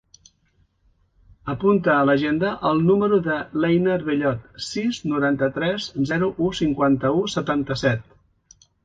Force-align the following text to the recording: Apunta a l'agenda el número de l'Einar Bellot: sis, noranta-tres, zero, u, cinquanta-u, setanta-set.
Apunta 1.53 1.91
a 1.95 2.05
l'agenda 2.09 2.53
el 2.69 2.81
número 2.87 3.19
de 3.27 3.35
l'Einar 3.65 3.97
Bellot: 4.07 4.47
sis, 4.69 5.03
noranta-tres, 5.13 5.87
zero, 6.13 6.31
u, 6.47 6.49
cinquanta-u, 6.61 7.21
setanta-set. 7.35 8.11